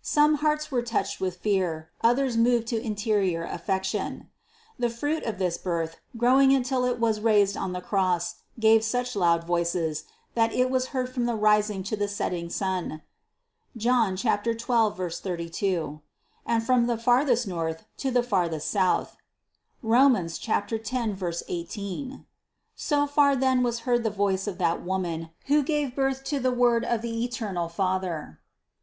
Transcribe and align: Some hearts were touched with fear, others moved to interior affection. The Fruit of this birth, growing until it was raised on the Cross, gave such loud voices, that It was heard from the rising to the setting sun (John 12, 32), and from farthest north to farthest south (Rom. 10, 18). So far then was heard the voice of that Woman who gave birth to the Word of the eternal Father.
Some 0.00 0.36
hearts 0.36 0.70
were 0.70 0.80
touched 0.80 1.20
with 1.20 1.36
fear, 1.40 1.90
others 2.02 2.38
moved 2.38 2.68
to 2.68 2.80
interior 2.80 3.42
affection. 3.44 4.30
The 4.78 4.88
Fruit 4.88 5.22
of 5.24 5.36
this 5.38 5.58
birth, 5.58 6.00
growing 6.16 6.54
until 6.54 6.86
it 6.86 6.98
was 6.98 7.20
raised 7.20 7.54
on 7.54 7.74
the 7.74 7.82
Cross, 7.82 8.36
gave 8.58 8.82
such 8.82 9.14
loud 9.14 9.44
voices, 9.46 10.04
that 10.34 10.54
It 10.54 10.70
was 10.70 10.86
heard 10.96 11.10
from 11.10 11.26
the 11.26 11.34
rising 11.36 11.82
to 11.82 11.96
the 11.96 12.08
setting 12.08 12.48
sun 12.48 13.02
(John 13.76 14.16
12, 14.16 14.96
32), 15.12 16.00
and 16.46 16.64
from 16.64 16.96
farthest 16.98 17.46
north 17.46 17.84
to 17.98 18.22
farthest 18.22 18.70
south 18.70 19.18
(Rom. 19.82 20.14
10, 20.26 21.18
18). 21.46 22.26
So 22.74 23.06
far 23.06 23.36
then 23.36 23.62
was 23.62 23.80
heard 23.80 24.02
the 24.02 24.08
voice 24.08 24.46
of 24.46 24.56
that 24.56 24.82
Woman 24.82 25.28
who 25.48 25.62
gave 25.62 25.94
birth 25.94 26.24
to 26.24 26.40
the 26.40 26.52
Word 26.52 26.86
of 26.86 27.02
the 27.02 27.22
eternal 27.22 27.68
Father. 27.68 28.40